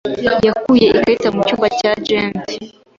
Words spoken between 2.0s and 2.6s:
gants.